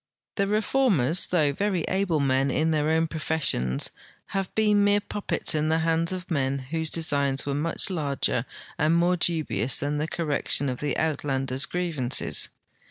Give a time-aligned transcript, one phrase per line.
[0.33, 3.91] The Reformers, though veiy able men in their own professions,
[4.29, 8.45] have been mere puppets in the hands of men whose designs were much larger
[8.79, 12.49] and more dubious than the correction of the Uitland ers' grievances.